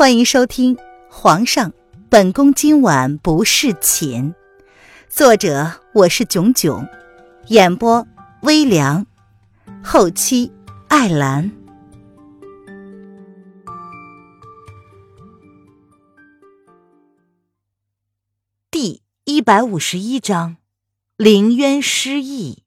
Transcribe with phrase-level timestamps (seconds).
[0.00, 0.76] 欢迎收听
[1.10, 1.74] 《皇上，
[2.08, 4.32] 本宫今晚不侍寝》，
[5.10, 6.88] 作者我是囧囧，
[7.48, 8.08] 演播
[8.40, 9.06] 微凉，
[9.84, 10.50] 后期
[10.88, 11.52] 艾兰。
[18.70, 20.56] 第一百五十一章，
[21.18, 22.62] 凌渊失忆。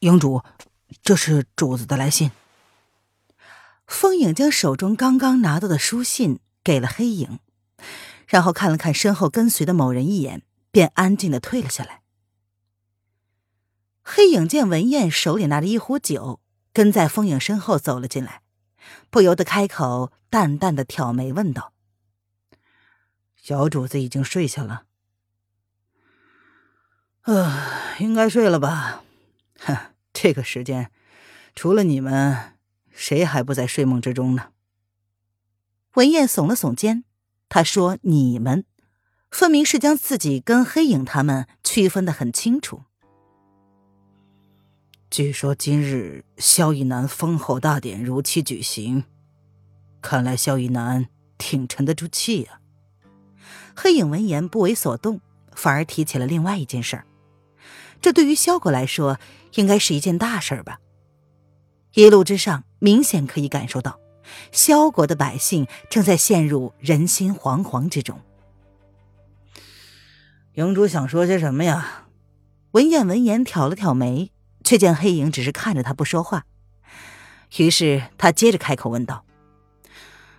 [0.00, 0.42] 营主，
[1.02, 2.30] 这是主子的来信。
[3.90, 7.40] 风影将手中刚刚拿到的书信给了黑影，
[8.28, 12.00] 然后看了看身后跟随的某人一眼，便安静的退了下来。
[14.02, 16.40] 黑影见文燕手里拿着一壶酒，
[16.72, 18.42] 跟在风影身后走了进来，
[19.10, 21.72] 不由得开口淡淡的挑眉问道
[23.34, 24.84] ：“小主子已经睡下了
[27.26, 29.02] ？”“呃，应该睡了吧。
[29.58, 29.76] 哼，
[30.12, 30.92] 这个时间，
[31.56, 32.52] 除了你们。”
[33.00, 34.48] 谁还不在睡梦之中呢？
[35.94, 37.04] 文燕耸了耸肩，
[37.48, 38.66] 他说：“你们，
[39.30, 42.82] 分明是将自己跟黑影他们区分的很清楚。”
[45.10, 49.04] 据说今日萧逸南封后大典如期举行，
[50.02, 51.08] 看来萧逸南
[51.38, 52.60] 挺沉得住气呀。
[53.74, 57.06] 黑影闻言不为所动，反而提起了另外一件事儿。
[58.02, 59.18] 这对于萧国来说，
[59.54, 60.80] 应该是一件大事吧。
[61.94, 64.00] 一路之上，明显可以感受到，
[64.50, 68.18] 萧国的百姓正在陷入人心惶惶之中。
[70.54, 72.06] 营主想说些什么呀？
[72.72, 74.32] 文彦闻言挑了挑眉，
[74.64, 76.44] 却见黑影只是看着他不说话。
[77.56, 79.24] 于是他接着开口问道：“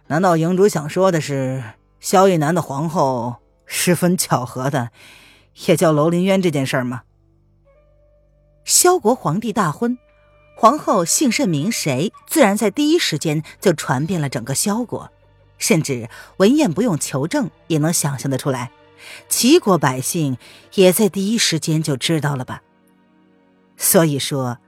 [0.08, 1.64] 难道营主想说的是，
[2.00, 4.92] 萧逸南的皇后十分巧合的，
[5.67, 7.03] 也叫楼林渊这件事吗？”
[8.64, 9.97] 萧国皇帝大婚。
[10.61, 15.11] 皇后姓甚名谁，自然在第一时间就传遍了整个萧国，
[15.57, 18.71] 甚至文彦不用求证也能想象得出来，
[19.27, 20.38] 齐国百姓
[20.75, 22.61] 也在第一时间就知道了吧。
[23.75, 24.59] 所以说，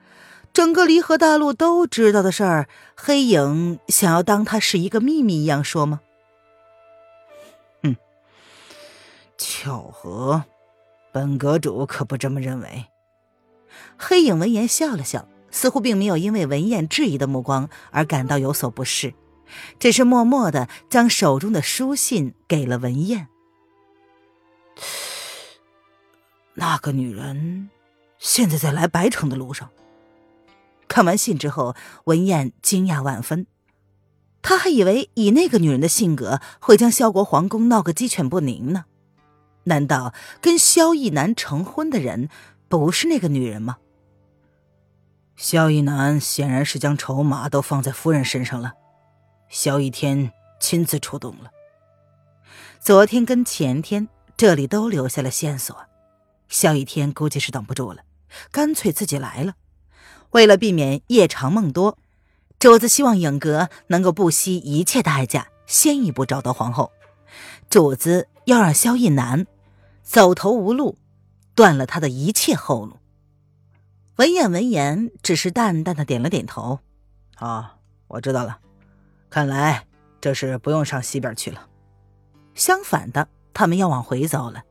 [0.51, 6.01] 整个离合大陆都知道的事儿，黑影想要当它是一个秘密一样说吗？
[7.83, 7.95] 哼，
[9.37, 10.43] 巧合，
[11.11, 12.85] 本阁主可不这么认为。
[13.95, 15.27] 黑影闻言笑了笑。
[15.53, 19.13] 似乎并没有因为文燕质疑的目光而感到有所不适，
[19.77, 23.27] 只是默默的将手中的书信给了文燕。
[26.55, 27.69] 那个女人
[28.17, 29.69] 现在在来白城的路上。
[30.87, 31.75] 看完信之后，
[32.05, 33.45] 文燕惊讶万分，
[34.41, 38.85] 他还以为以那个女人的性格会将萧国皇宫闹个鸡犬不宁呢。
[39.65, 42.27] 难道跟萧逸南成婚的人
[42.67, 43.77] 不是那个女人吗？
[45.35, 48.73] 萧逸南显然是将筹码都放在夫人身上了，
[49.49, 51.51] 萧逸天亲自出动了。
[52.79, 54.07] 昨天跟前天
[54.37, 55.75] 这里都留下了线索，
[56.49, 58.03] 萧逸天估计是等不住了，
[58.51, 59.55] 干脆自己来了。
[60.31, 61.97] 为了避免夜长梦多，
[62.59, 66.91] 主子希望影阁能够不惜一切代价先一步找到皇后。
[67.69, 69.47] 主子要让萧逸南
[70.03, 70.97] 走投无路，
[71.55, 72.97] 断了他的一切后路。
[74.17, 76.79] 文彦闻言，只是淡淡的点了点头。
[77.35, 78.59] 啊，我知道了。
[79.31, 79.87] 看来
[80.21, 81.67] 这是不用上西边去了。
[82.53, 84.65] 相反的，他们要往回走了。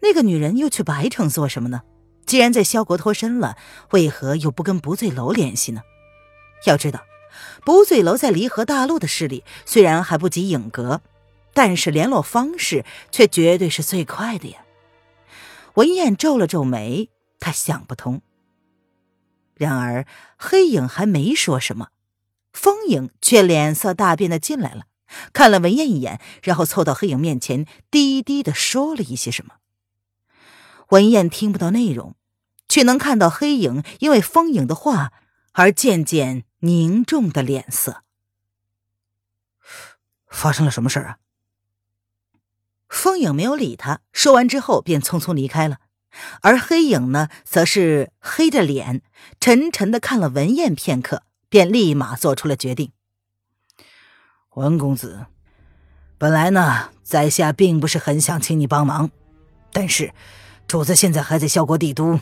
[0.00, 1.82] 那个女人又去白城做什么呢？
[2.26, 3.56] 既然在萧国脱身了，
[3.92, 5.82] 为何又不跟不醉楼联系呢？
[6.66, 7.04] 要知道，
[7.64, 11.00] 不醉楼在离合大陆的势力虽然还不及影阁，
[11.54, 14.64] 但是联络方式却绝对是最快的呀。
[15.74, 17.08] 文彦皱了皱眉，
[17.38, 18.20] 他想不通。
[19.58, 20.06] 然而，
[20.38, 21.88] 黑影还没说什么，
[22.52, 24.84] 风影却脸色大变的进来了，
[25.32, 29.56] 看了文燕一眼，然后凑到黑影面前，低低的说了一些什么。
[30.90, 32.14] 文燕听不到内容，
[32.68, 35.12] 却能看到黑影因为风影的话
[35.52, 38.04] 而渐渐凝重的脸色。
[40.28, 41.18] 发生了什么事啊？
[42.88, 45.78] 风影没有理他，说完之后便匆匆离开了。
[46.42, 49.02] 而黑影呢，则是黑着脸，
[49.40, 52.92] 沉沉的看了文燕片刻，便立马做出了决定。
[54.54, 55.26] 文公子，
[56.16, 59.10] 本来呢，在下并不是很想请你帮忙，
[59.72, 60.12] 但是
[60.66, 62.18] 主子现在还在萧国帝都，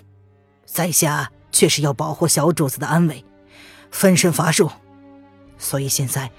[0.66, 3.25] 在下却是要保护小主子的安危，
[3.90, 4.70] 分身乏术，
[5.56, 6.31] 所以现在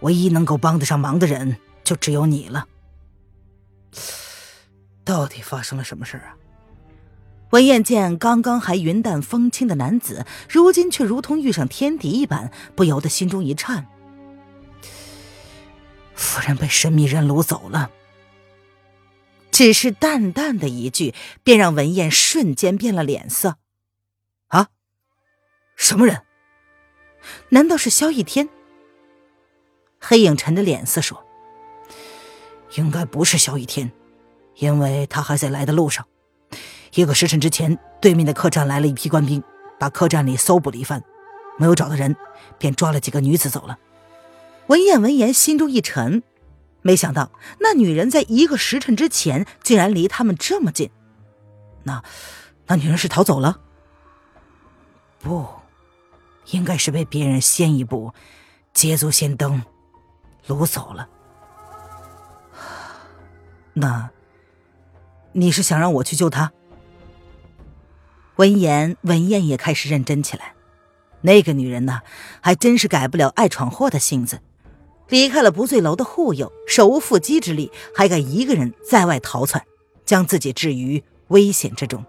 [0.00, 2.66] 唯一能够帮得上忙的人，就只有你了。
[5.02, 6.36] 到底发生了什么事啊？
[7.50, 13.86] 文燕见刚刚还云淡风轻的男子，如今却如同遇上天敌一般，不由得心中一颤。
[16.14, 17.90] 夫人被神秘人掳走了。
[19.50, 21.12] 只是淡淡的一句，
[21.42, 23.56] 便让文燕瞬间变了脸色。
[24.48, 24.68] 啊？
[25.76, 26.22] 什么人？
[27.50, 28.48] 难道是萧逸天？
[29.98, 31.22] 黑影沉着脸色说
[32.76, 33.90] ：“应该不是萧逸天，
[34.56, 36.06] 因为他还在来的路上。
[36.94, 39.42] 一个时辰之前，对面的客栈来了一批官兵，
[39.78, 41.02] 把客栈里搜捕了一番，
[41.58, 42.16] 没有找到人，
[42.58, 43.78] 便抓了几个女子走了。”
[44.68, 46.22] 文燕闻言，心中一沉，
[46.82, 50.90] 没想到那女人在一个时辰之前竟然离他们这么近。
[51.82, 52.02] 那，
[52.66, 53.60] 那女人是逃走了？
[55.18, 55.46] 不，
[56.46, 58.12] 应该是被别人先一步
[58.72, 59.62] 捷足先登。
[60.46, 61.08] 掳走了，
[63.74, 64.10] 那，
[65.32, 66.50] 你是想让我去救他？
[68.40, 70.54] 闻言，文燕也开始认真起来。
[71.20, 72.00] 那个女人呢，
[72.40, 74.40] 还真是改不了爱闯祸的性子。
[75.10, 79.62] 离开了不醉楼的护佑，手无缚鸡之力，还敢一个人在外逃窜，
[80.06, 82.02] 将自己置于危险之中。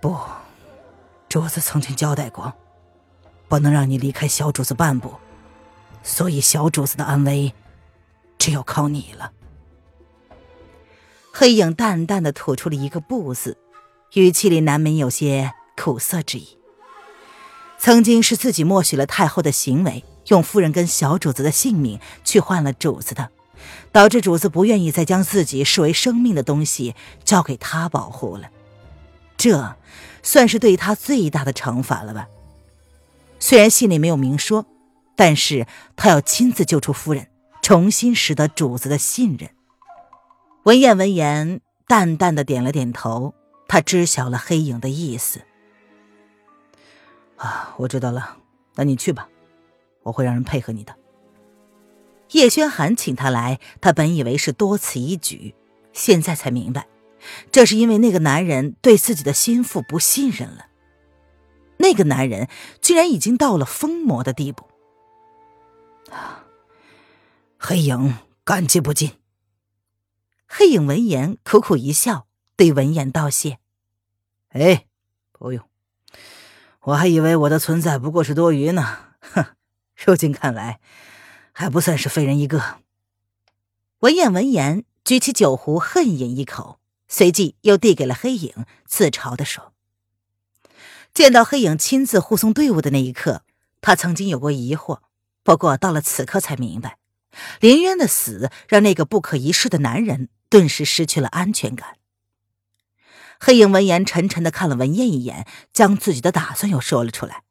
[0.00, 0.16] 不，
[1.28, 2.54] 主子曾经交代过，
[3.46, 5.12] 不能让你离开小主子半步。
[6.02, 7.52] 所以，小主子的安危，
[8.38, 9.32] 只有靠你了。
[11.30, 13.58] 黑影淡淡的吐出了一个“不”字，
[14.16, 16.56] 语气里难免有些苦涩之意。
[17.78, 23.28] 曾经是自己默许了太后的行为，用夫人跟小主子的性命去换了主子的，
[23.92, 28.48] 导致主子不愿意再将自己视为生命的东西交给他保护了。
[29.36, 29.76] 这，
[30.22, 32.26] 算是对他最大的惩罚了吧？
[33.38, 34.66] 虽然信里没有明说。
[35.18, 35.66] 但是
[35.96, 37.28] 他要亲自救出夫人，
[37.62, 39.48] 重新拾得主子的信任。
[40.64, 43.32] 文燕闻言，淡淡的点了点头，
[43.68, 45.42] 他知晓了黑影的意思。
[47.36, 48.38] 啊，我知道了，
[48.74, 49.28] 那你去吧，
[50.02, 50.96] 我会让人配合你的。
[52.30, 55.54] 叶轩寒请他来，他本以为是多此一举，
[55.92, 56.88] 现在才明白，
[57.52, 60.66] 这是因为那个男人对自己的心腹不信任了。
[61.78, 62.48] 那个男人
[62.80, 64.68] 居然已经到了疯魔的地步。
[66.10, 66.44] 啊
[67.58, 69.12] 黑影感激不尽。
[70.46, 72.25] 黑影闻言苦苦一笑，
[72.56, 73.58] 对文燕道谢
[74.50, 74.86] ：“哎，
[75.32, 75.62] 不用，
[76.80, 78.98] 我还以为我的存在不过是多余呢。
[79.20, 79.44] 哼，
[79.94, 80.80] 如今看来，
[81.52, 82.78] 还不算是废人一个。”
[84.00, 89.72] 文燕闻言举起酒壶，恨饮一口，随即又递给了黑影，自嘲的说
[91.12, 93.42] ：“见到黑影亲自护送队伍的那一刻，
[93.80, 95.00] 他曾经有过疑惑。”
[95.44, 96.98] 不过到了此刻才明白，
[97.60, 101.96] 林渊的死让那个不可一世的男人顿时失去了安全感。
[103.38, 107.42] 黑影闻言沉沉的看了文燕一眼，将自己的打算又说了出来：“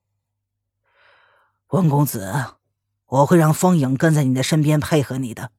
[1.70, 2.56] 文公子，
[3.06, 5.52] 我会让风影跟在你的身边配合你的，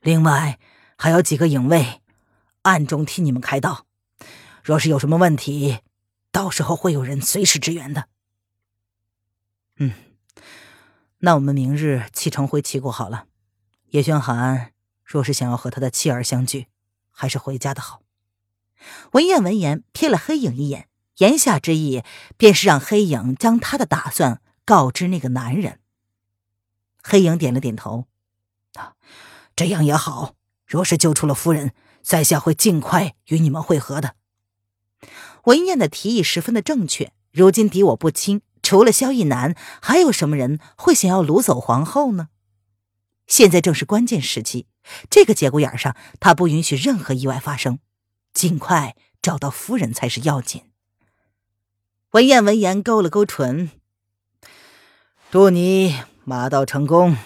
[0.00, 0.58] 另外
[0.96, 2.00] 还有几个影卫，
[2.62, 3.86] 暗中替你们开道。
[4.62, 5.80] 若是有什么问题，
[6.32, 8.08] 到时候会有人随时支援的。”
[9.78, 9.92] 嗯。
[11.20, 13.26] 那我们明日启程回齐国好了。
[13.88, 14.72] 叶轩寒
[15.04, 16.68] 若是想要和他的妻儿相聚，
[17.10, 18.02] 还是回家的好。
[19.12, 20.88] 文燕闻言瞥了黑影一眼，
[21.18, 22.02] 言下之意
[22.36, 25.80] 便是让黑影将他的打算告知那个男人。
[27.02, 28.06] 黑影点了点头，
[28.74, 28.94] 啊，
[29.56, 30.34] 这样也好。
[30.66, 34.16] 若是救出了夫人，在下会尽快与你们会合的。
[35.44, 38.42] 文燕的提议十分的正确，如今敌我不清。
[38.60, 42.28] 除了萧逸南，还有什么人会想要掳走皇后呢？
[43.26, 44.66] 现在正是关键时期，
[45.08, 47.78] 这个节骨眼上，他不允许任何意外发生，
[48.38, 50.70] 尽快找到夫人才是要紧。
[52.12, 53.72] 文燕闻言勾了勾唇，
[55.28, 57.16] 祝你马到成功。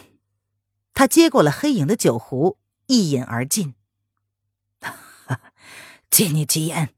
[0.95, 3.75] 他接过了黑影的酒壶，一饮而尽。
[6.09, 6.95] 借你吉言。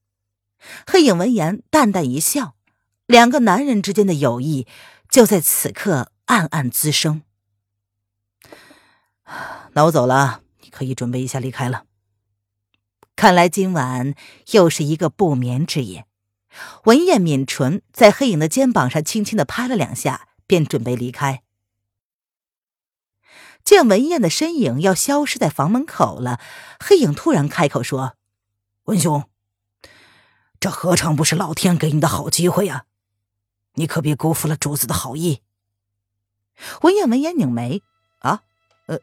[0.87, 2.54] 黑影闻言淡淡一笑。
[3.06, 4.68] 两个男人之间的友谊
[5.09, 7.23] 就在此刻暗暗滋生。
[9.75, 11.87] 那我走了，你可以准备一下离开了。
[13.16, 14.14] 看来今晚
[14.52, 16.06] 又是一个不眠之夜。
[16.85, 21.42] 文燕抿唇，在黑影的肩膀上轻轻的拍了两下，便准备离开。
[23.64, 26.38] 见文燕的身影要消失在房门口了，
[26.78, 28.14] 黑影突然开口说
[28.85, 29.28] ：“文兄，
[30.61, 32.85] 这何尝不是老天给你的好机会呀？”
[33.76, 35.40] 你可别辜负了主子的好意。
[36.83, 37.83] 文燕闻言拧眉
[38.21, 38.42] ：“啊，
[38.87, 39.00] 呃，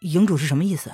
[0.00, 0.92] 营主是什么意思？”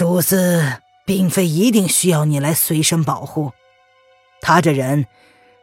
[0.00, 3.52] 主子并非一定需要你来随身保护。
[4.40, 5.06] 他这人，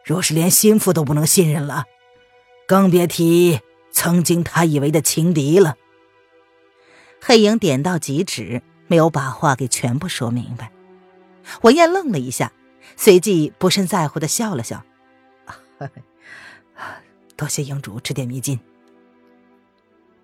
[0.04, 1.86] 若是连心腹都不能信任了，
[2.68, 3.58] 更别提
[3.90, 5.74] 曾经他以为的情敌了。
[7.20, 10.70] 黑影点到即止，没有把话给全部说明白。
[11.62, 12.52] 文彦愣了一下，
[12.96, 14.84] 随即不甚在乎的笑了笑
[17.34, 18.60] ：“多谢营主指点迷津。”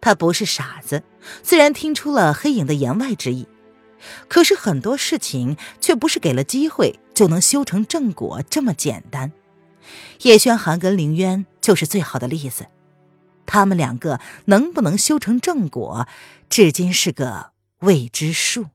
[0.00, 1.02] 他不是傻子，
[1.42, 3.48] 虽然听出了黑影的言外之意，
[4.28, 9.32] 可是很多事情却不是给了机会就能修成正果这么简单。
[10.22, 12.66] 叶轩寒跟凌渊就是最好的例子，
[13.46, 16.08] 他们两个能不能修成正果，
[16.48, 18.66] 至今是个未知数。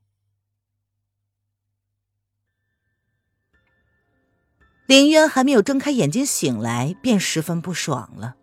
[4.85, 8.35] 林渊还没有睁开眼睛醒来，便十分不爽了，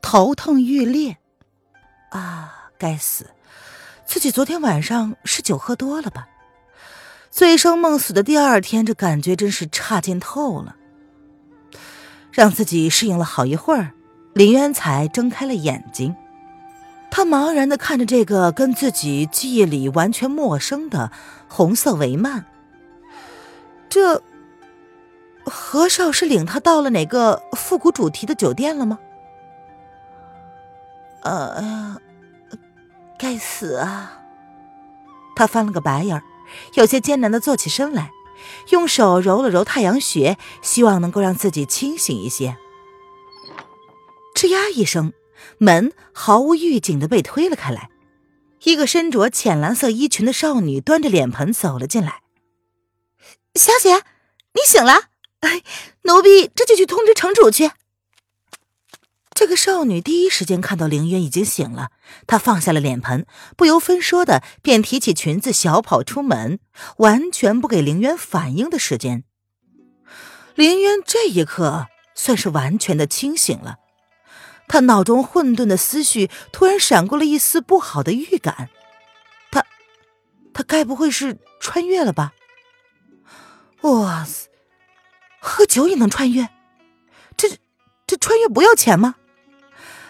[0.00, 1.18] 头痛欲裂。
[2.10, 3.30] 啊，该死！
[4.08, 6.26] 自己昨天晚上是酒喝多了吧？
[7.30, 10.76] 醉生梦死的第二天，这感觉真是差劲透了。
[12.32, 13.92] 让自己适应了好一会儿，
[14.32, 16.16] 林渊才睁开了眼睛。
[17.10, 21.12] 他茫然的看着这个跟自己记忆里完全陌生的
[21.46, 22.44] 红色帷幔。
[23.90, 24.22] 这
[25.44, 28.98] 何少是领他到了哪个复古主题的酒店了吗？
[31.20, 32.00] 呃，
[33.18, 34.20] 该死啊！
[35.34, 36.22] 他翻了个白眼儿，
[36.74, 38.12] 有些艰难的坐起身来，
[38.70, 42.56] 用手揉了揉太阳穴，希望能够让自己清醒一些。
[44.34, 45.12] 吱呀一声，
[45.58, 47.90] 门毫无预警的被推了开来，
[48.62, 52.22] 一个身着浅蓝色衣裙的少女端着脸盆走了进来。
[53.54, 53.94] 小姐，
[54.54, 55.08] 你醒了，
[55.40, 55.62] 哎
[56.02, 57.72] 奴婢这就去通知城主去。
[59.38, 61.92] 这个少女第一时间看到凌渊已经醒了，
[62.26, 63.24] 她放下了脸盆，
[63.56, 66.58] 不由分说的便提起裙子小跑出门，
[66.96, 69.22] 完全不给凌渊反应的时间。
[70.56, 73.76] 凌渊这一刻算是完全的清醒了，
[74.66, 78.68] 他脑中混沌的思绪突然闪过了一丝不好的预感，
[79.52, 79.64] 他，
[80.52, 82.32] 他该不会是穿越了吧？
[83.82, 84.48] 哇塞，
[85.38, 86.48] 喝酒也能穿越？
[87.36, 87.48] 这
[88.04, 89.14] 这穿越不要钱吗？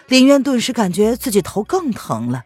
[0.09, 2.43] 林渊顿时感觉自己头更疼了，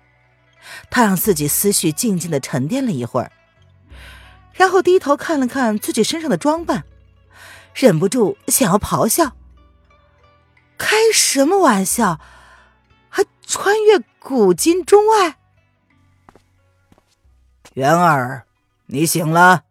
[0.91, 3.31] 他让自己思绪静静的沉淀了一会儿，
[4.53, 6.83] 然后低头看了看自己身上的装扮，
[7.73, 9.37] 忍不住想要咆哮
[10.77, 12.19] ：“开什么玩笑？
[13.07, 15.37] 还穿越古今中外？”
[17.75, 18.45] 元儿，
[18.87, 19.63] 你醒了。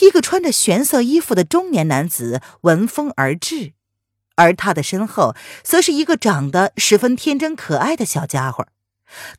[0.00, 3.74] 一个穿着玄色衣服的中年男子闻风而至。
[4.38, 8.68] 而他的身后，则是一个长得十分天真可爱的小家伙。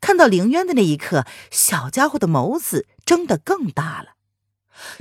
[0.01, 4.15] 看到凌渊的那一刻，小家伙的眸子睁得更大了。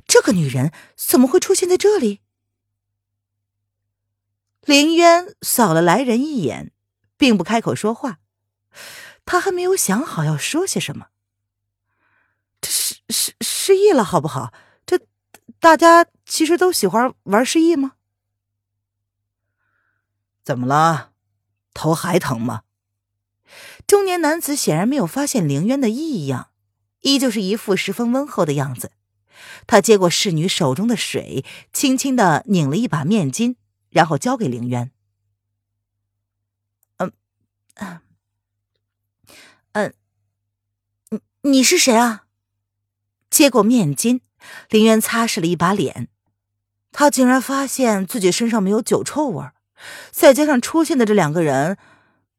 [0.07, 2.21] 这个女人怎么会出现在这里？
[4.63, 6.71] 凌渊扫了来人一眼，
[7.17, 8.19] 并不开口说话。
[9.25, 11.09] 他还没有想好要说些什么。
[12.61, 14.53] 这失失失忆了，好不好？
[14.87, 15.01] 这
[15.59, 17.95] 大家其实都喜欢玩失忆吗？
[20.49, 21.11] 怎么了？
[21.75, 22.63] 头还疼吗？
[23.87, 26.49] 中年男子显然没有发现凌渊的异样，
[27.03, 28.93] 依旧是一副十分温厚的样子。
[29.67, 33.57] 他接过侍女手中的水，轻轻的拧了一把面巾，
[33.91, 34.91] 然后交给凌渊。
[36.97, 37.13] 嗯，
[39.73, 39.93] 嗯，
[41.11, 42.25] 你你是谁啊？
[43.29, 44.23] 接过面巾，
[44.71, 46.09] 凌渊擦拭了一把脸，
[46.91, 49.53] 他竟然发现自己身上没有酒臭味儿。
[50.11, 51.79] 再加上出现的这两个人，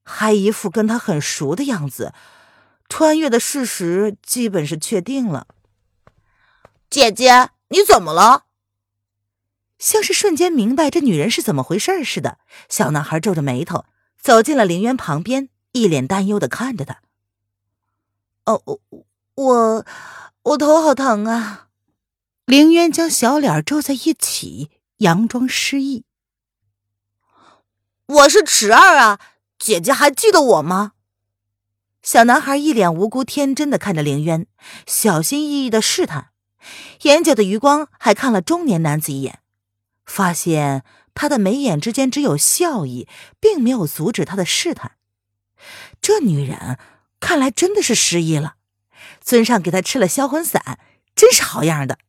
[0.03, 2.13] 还一副跟他很熟的样子，
[2.87, 5.47] 穿越的事实基本是确定了。
[6.89, 8.45] 姐姐，你怎么了？
[9.77, 13.85] 像是瞬间明白这女人是怎么回事似的，小男孩皱着眉头
[14.19, 17.01] 走进了林渊旁边，一脸担忧的看着他。
[18.45, 18.61] 哦，
[19.35, 19.85] 我
[20.41, 21.67] 我头好疼啊！
[22.45, 26.03] 凌渊将小脸皱在一起，佯装失忆。
[28.09, 29.19] 我是池儿啊，
[29.59, 30.93] 姐姐还记得我吗？
[32.01, 34.47] 小男孩一脸无辜天真的看着凌渊，
[34.87, 36.31] 小心翼翼的试探，
[37.03, 39.41] 眼角的余光还看了中年男子一眼，
[40.07, 43.07] 发现他的眉眼之间只有笑意，
[43.39, 44.93] 并没有阻止他的试探。
[46.01, 46.79] 这女人
[47.19, 48.55] 看来真的是失忆了。
[49.21, 50.79] 尊上给她吃了销魂散，
[51.13, 51.99] 真是好样的。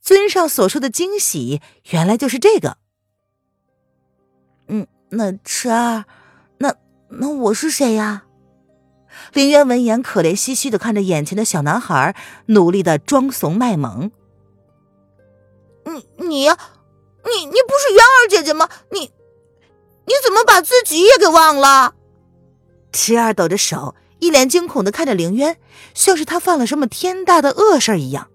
[0.00, 2.78] 尊上所说的惊喜，原来就是这个。
[4.68, 4.86] 嗯。
[5.14, 6.04] 那池儿，
[6.56, 6.74] 那
[7.10, 8.24] 那我是谁呀？
[9.34, 12.16] 林渊闻言，可怜兮兮的看着眼前的小男孩，
[12.46, 14.10] 努力的装怂卖萌。
[15.84, 18.70] 你你你你不是渊儿姐姐吗？
[18.90, 19.00] 你
[20.06, 21.94] 你怎么把自己也给忘了？
[22.90, 25.58] 池儿抖着手，一脸惊恐的看着凌渊，
[25.92, 28.28] 像是他犯了什么天大的恶事一样。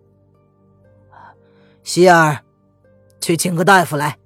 [1.84, 2.43] 希儿，
[3.19, 4.19] 去请个大夫来。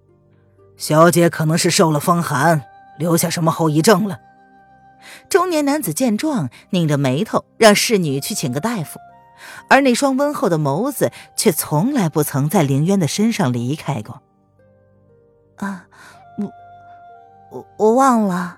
[0.82, 2.64] 小姐可能是受了风寒，
[2.98, 4.20] 留下什么后遗症了。
[5.30, 9.00] 中年男子见状，拧着眉头，让侍女去请个大夫，
[9.70, 14.24] 而那双温厚的眸子却从来不曾在凌渊的身上离开过。
[15.58, 15.86] 啊，
[16.40, 16.52] 我
[17.52, 18.58] 我我忘了。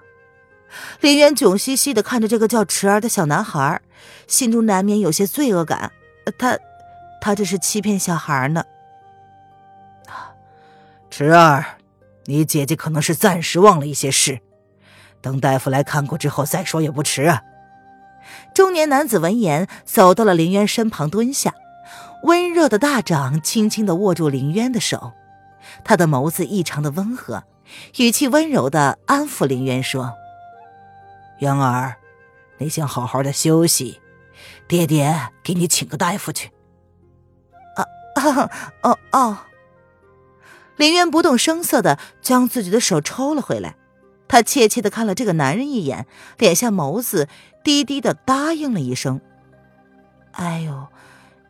[1.02, 3.82] 林渊窘兮兮的看着这个叫池儿的小男孩，
[4.28, 5.92] 心中难免有些罪恶感。
[6.38, 6.58] 他，
[7.20, 8.64] 他这是欺骗小孩呢。
[11.10, 11.64] 池儿，
[12.26, 14.40] 你姐姐可能是暂时忘了一些事，
[15.22, 17.42] 等大夫来看过之后再说也不迟啊。
[18.56, 21.54] 中年男子闻言，走到了林渊身旁，蹲下，
[22.24, 25.12] 温热的大掌轻轻的握住林渊的手，
[25.84, 27.44] 他的眸子异常的温和，
[27.98, 30.14] 语气温柔的安抚林渊说。
[31.40, 31.96] 渊儿，
[32.60, 34.00] 你先好好的休息，
[34.68, 36.50] 爹爹给你请个大夫去。
[37.76, 37.84] 啊
[38.16, 38.50] 啊
[38.84, 39.38] 哦 哦！
[40.76, 43.76] 林渊不动声色的将自己的手抽了回来，
[44.28, 47.28] 他怯怯的看了这个男人一眼，敛下眸子，
[47.64, 49.22] 低低的答应了一声。
[50.32, 50.88] 哎呦，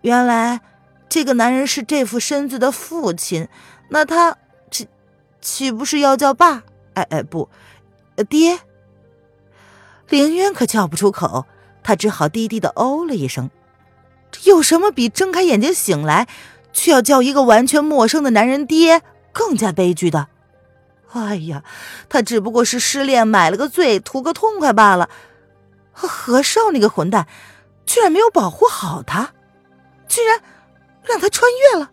[0.02, 0.62] 原来
[1.08, 3.48] 这个男人是这副身子的父亲，
[3.90, 4.38] 那他
[4.70, 4.88] 岂
[5.40, 6.64] 岂不是要叫爸？
[6.96, 7.50] 哎哎不，
[8.30, 8.60] 爹。
[10.10, 11.46] 林渊可叫不出口，
[11.82, 13.50] 他只好低低的哦了一声。
[14.32, 16.28] 这有什么比睁开眼睛醒来，
[16.74, 19.02] 却要叫一个完全陌生的男人爹
[19.32, 20.28] 更加悲剧的？
[21.14, 21.64] 哎呀，
[22.10, 25.10] 他只不过是失恋买了个醉，图个痛快罢了。
[25.92, 27.28] 何少那个混蛋，
[27.86, 29.32] 居然没有保护好他，
[30.08, 30.42] 居然
[31.04, 31.92] 让他穿越了。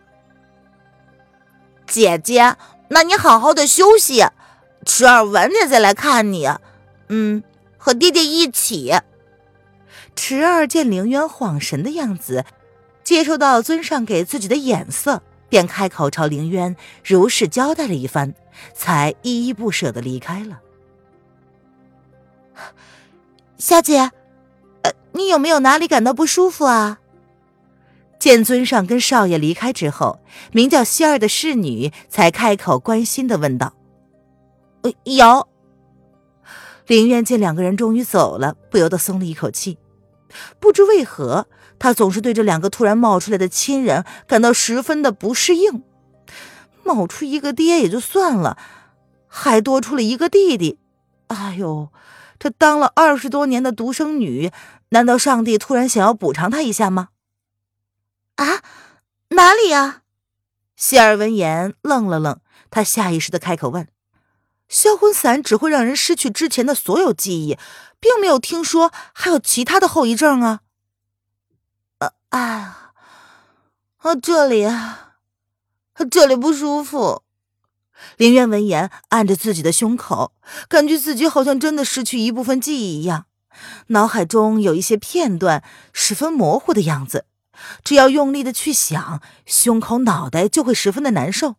[1.85, 2.55] 姐姐，
[2.89, 4.25] 那你好好的休息，
[4.85, 6.49] 迟儿晚点再来看你。
[7.09, 7.43] 嗯。
[7.83, 8.93] 和爹爹一起。
[10.15, 12.45] 池儿见凌渊恍神的样子，
[13.11, 18.33] 接受到尊上给自己的眼色，便开口朝凌渊如实交代了一番，
[18.73, 20.61] 才依依不舍的离开了。
[23.57, 24.11] 小姐，
[24.83, 26.99] 呃，你有没有哪里感到不舒服啊？
[28.17, 30.21] 见尊上跟少爷离开之后，
[30.53, 33.73] 名叫希儿的侍女才开口关心的问道
[34.83, 35.49] ：“呃，有。”
[36.87, 39.77] 林渊见两个人终于走了，不由得松了一口气。
[40.61, 41.47] 不知为何，
[41.81, 45.81] 他总是对这两个突然冒出来的亲人感到十分的不适应。
[46.83, 48.55] 冒出一个爹也就算了，
[49.27, 50.77] 还多出了一个弟弟。
[51.29, 51.89] 哎呦，
[52.37, 54.51] 这当了二十多年的独生女，
[54.89, 57.09] 难道上帝突然想要补偿她一下吗？
[58.35, 58.61] 啊，
[59.29, 60.01] 哪里啊？
[60.75, 62.39] 希尔闻言愣了愣，
[62.69, 63.87] 他下意识的开口问。
[64.69, 67.57] 销魂散只会让人失去之前的所有记忆，
[67.99, 70.59] 并没有听说还有其他的后遗症啊！
[72.31, 72.93] 啊啊
[73.99, 74.15] 啊！
[74.15, 75.15] 这里啊，
[76.09, 77.23] 这里不舒服。
[78.17, 80.33] 林渊闻言按着自己的胸口，
[80.67, 83.27] 感觉自己好像真的失去一部分记忆一样，
[83.87, 85.63] 脑海中有一些片段
[85.93, 87.25] 十分模糊的样子，
[87.83, 91.55] 只要用力的去想，胸口、脑袋就会十分的难受。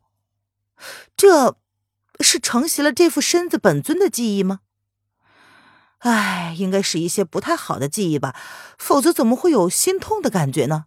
[1.16, 1.56] 这。
[2.20, 4.60] 是承袭了这副身子本尊的记忆吗？
[6.02, 8.34] 唉，应该是一些不太好的记忆吧，
[8.76, 10.86] 否则怎么会有心痛的感觉呢？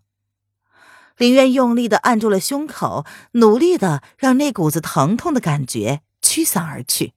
[1.17, 7.13] 林渊用力的按住了胸口，努力的让那股子疼痛的感觉驱散而去。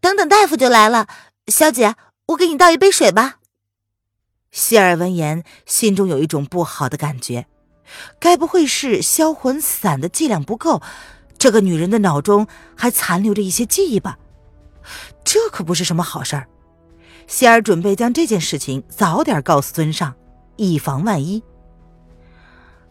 [0.00, 1.06] 等等，大夫就来了。
[1.48, 1.96] 小姐，
[2.28, 3.40] 我给你倒一杯水吧。
[4.50, 7.46] 希尔闻言，心中有一种不好的感觉，
[8.18, 10.80] 该不会是销魂散的剂量不够？
[11.36, 14.18] 这个女人的脑中还残留着一些记忆吧，
[15.22, 16.48] 这可不是什么好事儿。
[17.26, 20.14] 希儿准备将这件事情早点告诉尊上，
[20.56, 21.42] 以防万一。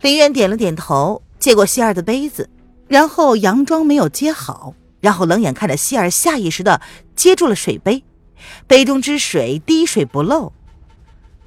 [0.01, 2.49] 林渊点了点头，接过希儿的杯子，
[2.87, 6.81] 然后佯装没有接好，然后冷眼看着希儿，下意识的
[7.15, 8.03] 接住了水杯，
[8.67, 10.53] 杯中之水滴水不漏。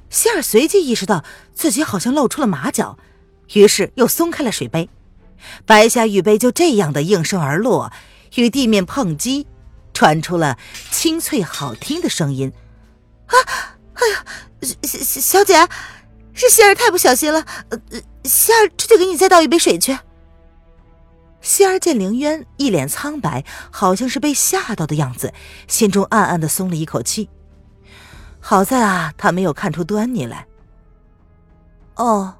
[0.09, 2.99] 希儿随即意识到自己好像露出了马脚，
[3.53, 4.89] 于是又松开了水杯。
[5.65, 7.93] 白霞玉杯就这样的应声而落，
[8.35, 9.47] 与地面碰击，
[9.95, 10.59] 传出了
[10.91, 12.53] 清脆好听的声音。
[13.31, 13.79] 啊！
[13.95, 14.25] 哎呀，
[14.61, 15.69] 小小小姐，
[16.33, 17.45] 是希儿太不小心了。
[17.69, 17.79] 呃，
[18.25, 19.99] 希儿这就给你再倒一杯水去。
[21.41, 25.33] 希儿见凌渊一脸苍白，好像是被吓到的样子，
[25.67, 27.31] 心中暗暗的松了一口气。
[28.41, 30.47] 好在啊，他没有看出端倪来。
[31.97, 32.37] 哦，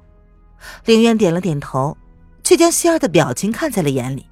[0.85, 1.97] 凌渊点了点头，
[2.43, 4.27] 却将希儿的表情看在了眼里，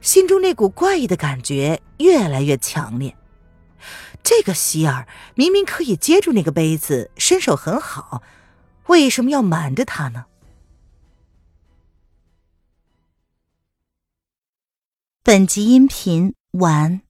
[0.00, 3.16] 心中那股怪异的感觉越来越强烈。
[4.22, 8.22] 这个希尔明明可以接住那个杯子，身手很好，
[8.86, 10.26] 为什么要瞒着他呢？
[15.22, 17.02] 本集音频完，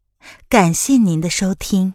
[0.49, 1.95] 感谢您的收听。